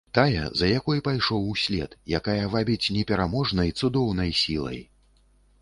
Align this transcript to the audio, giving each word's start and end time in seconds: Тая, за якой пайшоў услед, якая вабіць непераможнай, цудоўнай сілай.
Тая, 0.17 0.45
за 0.61 0.69
якой 0.79 1.01
пайшоў 1.07 1.43
услед, 1.51 1.93
якая 2.21 2.49
вабіць 2.55 2.91
непераможнай, 2.97 3.75
цудоўнай 3.83 4.37
сілай. 4.45 4.85